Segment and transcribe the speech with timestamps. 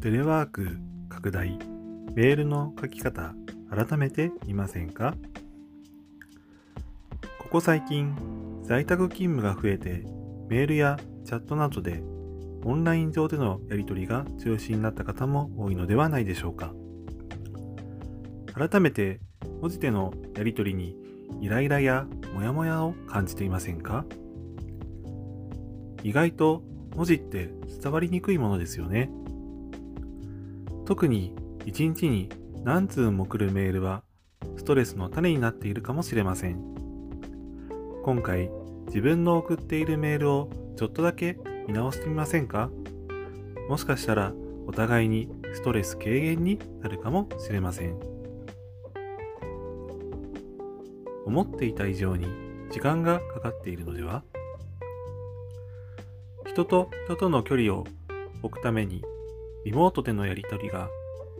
[0.00, 0.78] テレワーク
[1.08, 1.58] 拡大
[2.14, 3.34] メールの書き方
[3.68, 5.16] 改めてみませんか？
[7.40, 8.14] ここ最近
[8.62, 10.04] 在宅勤務が増えて
[10.48, 12.00] メールやチャットなどで
[12.64, 16.72] オンライン上でのやり取りが中心になった方も多いのではないでしょうか。
[18.54, 19.18] 改めて
[19.60, 20.96] 文字でのやり取りに
[21.40, 24.04] イライラやモヤモヤを感じていませんか？
[26.04, 26.62] 意外と
[26.94, 27.50] 文字って
[27.82, 29.10] 伝わりにくいものですよね。
[30.88, 31.34] 特に
[31.66, 32.30] 1日に
[32.64, 34.02] 何通も送るメールは
[34.56, 36.62] ストレスの種になっているかもしれません。
[38.02, 38.50] 今回
[38.86, 42.70] 自分の送っているメールをちょっとだけ見直してみませんか？
[43.68, 44.32] もしかしたら
[44.66, 48.00] お互いにストレス軽減になるかもしれません。
[51.26, 52.28] 思っていた以上に
[52.70, 54.22] 時間がかかっているのでは？
[56.46, 57.86] 人と人との距離を
[58.42, 59.02] 置くために
[59.68, 60.88] リモートでのやり取りが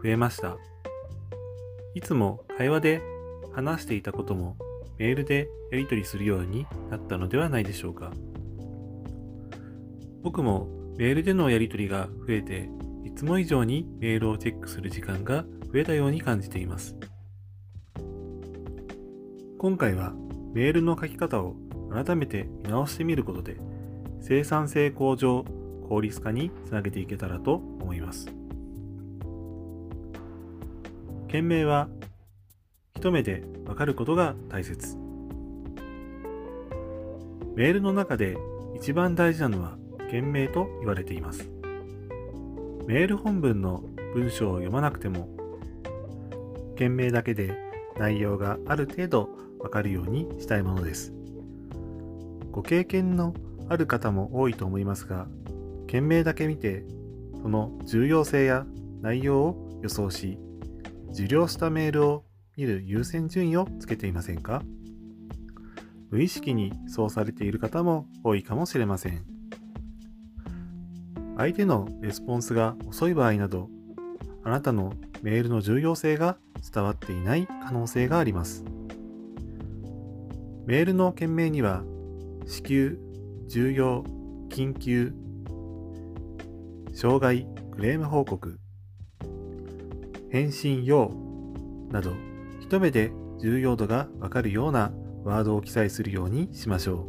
[0.00, 0.56] 増えました。
[1.92, 3.02] いつも会話で
[3.52, 4.56] 話していたことも
[4.96, 8.12] メールでやり取りするようになったのではないでしょうか。
[10.22, 12.70] 僕もメールでのやり取りが増えて
[13.04, 16.94] いつも以上にメールをチェックする時間が増えたように感じています。
[19.58, 20.12] 今回は
[20.54, 21.56] メールの書き方を
[21.90, 23.56] 改めて見直してみることで
[24.20, 25.44] 生産性向上、
[25.88, 28.26] 効率化につなげていけたらと思います。
[31.28, 31.88] 件名は
[32.94, 34.96] 一目でわかることが大切。
[37.54, 38.36] メールの中で
[38.74, 39.76] 一番大事なのは
[40.10, 41.50] 件名と言われています。
[42.86, 43.82] メール本文の
[44.14, 45.28] 文章を読まなくても、
[46.76, 47.56] 件名だけで
[47.98, 49.28] 内容がある程度
[49.60, 51.12] わかるようにしたいものです。
[52.50, 53.34] ご経験の
[53.68, 55.26] ある方も多いと思いますが、
[55.92, 56.86] 件名だけ見て、
[57.42, 58.64] その重要性や
[59.02, 60.38] 内容を予想し、
[61.10, 62.24] 受領したメールを
[62.56, 64.62] 見る優先順位をつけていませんか？
[66.10, 69.22] 無意識にそうされている方も多いかもしれません。
[71.36, 73.68] 相手のレスポンスが遅い場合など、
[74.44, 76.38] あなたのメールの重要性が
[76.72, 78.64] 伝わっていない可能性があります。
[80.64, 81.84] メールの件名には、
[82.46, 82.98] 至急
[83.46, 84.04] 重要、
[84.48, 85.12] 緊急、
[86.94, 88.58] 障害、クレーム報告、
[90.30, 91.10] 返信用
[91.90, 92.12] など、
[92.60, 94.92] 一目で重要度がわかるような
[95.24, 97.06] ワードを記載するようにしましょ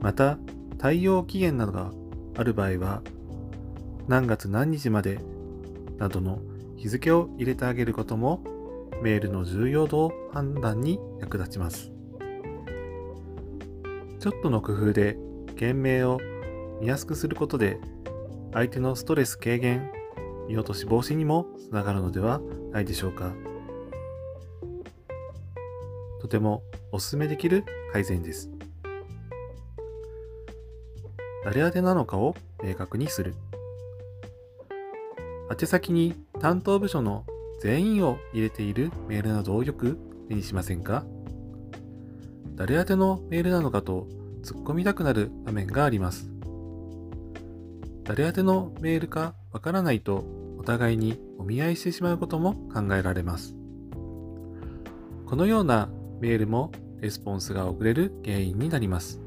[0.00, 0.02] う。
[0.02, 0.38] また、
[0.76, 1.90] 対応期限などが
[2.36, 3.02] ある場合は、
[4.06, 5.18] 何月何日まで
[5.96, 6.40] などの
[6.76, 8.42] 日付を入れてあげることも
[9.02, 11.90] メールの重要度を判断に役立ちます。
[14.20, 15.16] ちょっとの工夫で
[15.56, 16.20] 件名を
[16.80, 17.80] 見やすくすることで
[18.52, 19.90] 相手のストレス軽減、
[20.48, 22.40] 見落とし防止にもつながるのでは
[22.72, 23.32] ないでしょうか。
[26.20, 26.62] とても
[26.92, 28.50] お勧めできる改善です。
[31.44, 33.34] 誰宛なのかを明確にする。
[35.50, 37.24] 宛先に担当部署の
[37.60, 41.04] 全員を入れているメールなどをよく目にしませんか
[42.54, 44.06] 誰宛てのメールなのかと
[44.42, 46.37] 突っ込みたくなる場面があります。
[48.08, 50.24] 誰宛てのメールかわからないと
[50.58, 53.54] お互いにお見合いしてしまうことも考えられます。
[55.26, 59.20] このようなメールもレスポンスが遅れる原因になります。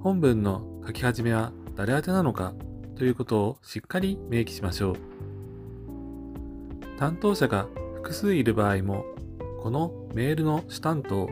[0.00, 2.52] 本文の書き始めは誰宛てなのか
[2.96, 4.96] ということをしっかり明記しましょう。
[6.98, 9.06] 担当者が複数いる場合も
[9.62, 11.30] このメールの主担当、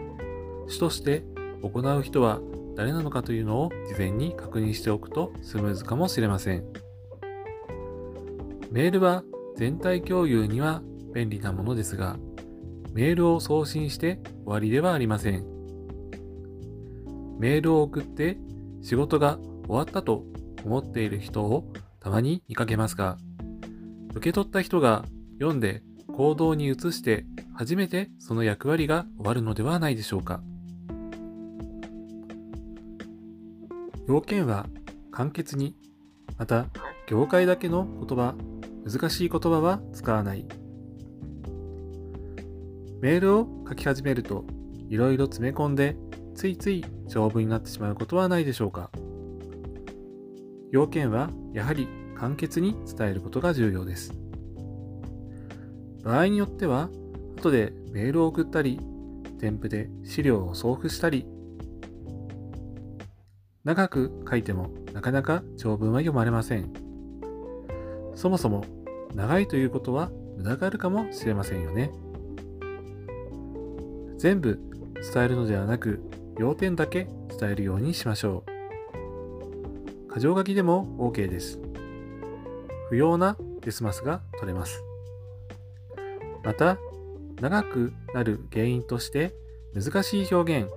[0.69, 1.23] 主として
[1.63, 2.41] 行う人は
[2.81, 6.65] 誰なのかというのを事前に確認しておくとスムーズかもしれません。
[8.71, 9.23] メールは
[9.55, 10.81] 全体共有には
[11.13, 12.17] 便利なものですが、
[12.95, 15.45] メールを送信して終わりではありません。
[17.39, 18.39] メールを送って
[18.81, 20.25] 仕事が終わったと
[20.65, 21.71] 思っている人を
[22.01, 23.19] たまに見かけますが、
[24.15, 25.05] 受け取った人が
[25.39, 25.83] 読んで
[26.17, 30.41] 行動に移して初めてその役割が終わるのではないでしょうか。
[34.11, 34.67] 要件は
[35.13, 35.77] 簡潔に、
[36.37, 36.67] また
[37.07, 38.35] 業界だけの言葉、
[38.85, 40.49] 難しい言葉は使わない。
[43.01, 44.45] メールを書き始めると
[44.89, 45.97] いろいろ詰め込んで
[46.35, 48.91] ついつい長文になってしまうことはないでしょうか。
[50.73, 51.87] 要件はやはり
[52.17, 54.13] 簡潔に伝えることが重要です。
[56.03, 56.91] 場合によっては
[57.39, 58.81] 後でメールを送ったり、
[59.39, 61.29] 添付で資料を送付したり、
[63.65, 66.73] 長く書いてもなかなか長文は読まれません。
[68.15, 68.65] そもそも
[69.15, 71.91] 長いということは無駄があるかもしれませんよね。
[74.17, 74.59] 全部
[75.13, 76.03] 伝えるのではなく、
[76.39, 77.09] 要点だけ
[77.39, 78.45] 伝えるようにしましょ
[80.09, 80.15] う。
[80.15, 81.61] 箇条書きでも OK です。
[82.89, 84.83] 不要なデスマスが取れます。
[86.43, 86.79] また、
[87.41, 89.35] 長くなる原因として
[89.75, 90.71] 難しい表現、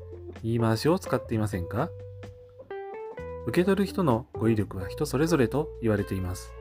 [0.43, 1.89] 言い回しを使っていませんか？
[3.45, 6.51] 受け取る人の語彙力は人それぞれと言われています。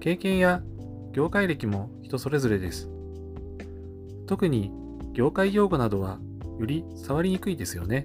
[0.00, 0.62] 経験や
[1.12, 2.90] 業界歴も人それぞれです。
[4.26, 4.72] 特に
[5.12, 6.18] 業界用語などは
[6.58, 8.04] より触りにくいですよね。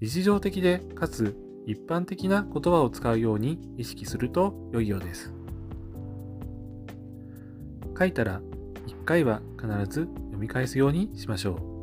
[0.00, 5.34] 日常的でかつ一般的な言葉を使うように意識すると良いようです。
[7.98, 8.40] 書いたら
[8.86, 11.77] 1回は必ず読み返すようにしましょう。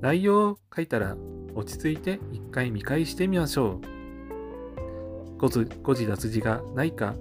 [0.00, 1.16] 内容を書いたら
[1.54, 5.38] 落ち着いて1回見返してみましょう。
[5.38, 7.14] 誤字誤字脱字がないか、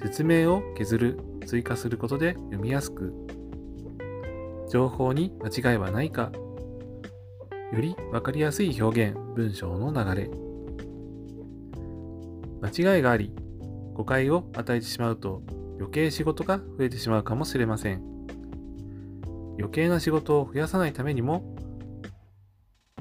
[0.00, 3.12] 説明を削る、追加することで読みやすく、
[4.70, 6.30] 情報に間違いはないか、
[7.72, 10.30] より分かりやすい表現、文章の流れ。
[12.62, 13.32] 間違いがあり、
[13.94, 15.42] 誤解を与えてしまうと
[15.76, 18.02] 余計仕事が増えてしまうかもしれません。
[19.58, 21.54] 余計な仕事を増やさないためにも、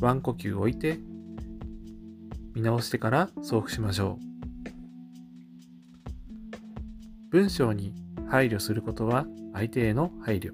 [0.03, 0.99] ワン呼吸置いて、
[2.53, 4.23] 見直してから送付しましょう。
[7.29, 7.93] 文章に
[8.27, 10.51] 配慮することは相手への配慮。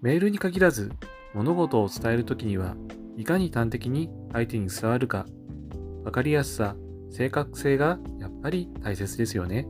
[0.00, 0.92] メールに限らず
[1.34, 2.76] 物事を伝えるときには
[3.16, 5.26] いかに端的に相手に伝わるか、
[6.04, 6.76] わかりやすさ、
[7.10, 9.66] 正確性がやっぱり大切ですよね。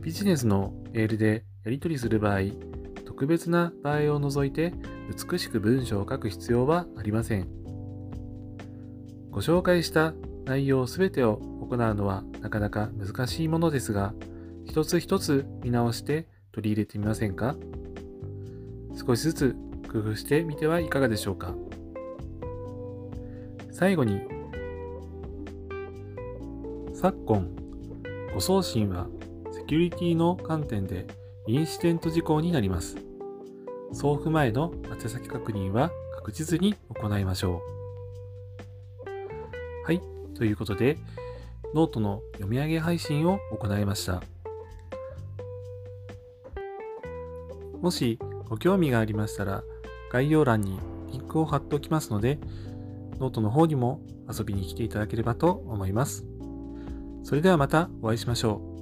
[0.00, 2.38] ビジネスのメールでやり取りする場合、
[3.04, 4.72] 特別な場合を除いて
[5.08, 7.48] 美しく文章を書く必要はありません。
[9.30, 10.14] ご紹介した
[10.44, 14.14] 内容すべてを行うのはなかなか難しいものですが、
[14.64, 17.56] 一つ一つ見直して取り入れてみませんか？
[18.94, 19.56] 少しずつ
[19.92, 21.54] 工夫してみてはいかがでしょうか？
[23.72, 24.20] 最後に
[26.94, 27.48] 昨今
[28.32, 29.08] 誤送信は
[29.52, 31.06] セキュリティの観点で
[31.46, 32.96] インシデント事項になります。
[33.92, 37.60] 送付前の宛先確認は確実に行いましょ
[39.06, 40.00] うはい
[40.34, 40.98] ということで
[41.74, 44.22] ノートの読み上げ配信を行いました
[47.80, 49.64] もしご興味がありましたら、
[50.10, 50.78] 概要欄に
[51.10, 52.38] リンクを貼っておきますので、
[53.18, 56.24] ノートの方にも遊びに来ていただければと思います。
[57.22, 58.73] それではまたお会いしましょう。